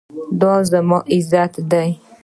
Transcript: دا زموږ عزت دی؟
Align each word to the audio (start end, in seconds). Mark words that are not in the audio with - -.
دا 0.41 0.53
زموږ 0.71 1.03
عزت 1.15 1.53
دی؟ 1.71 1.89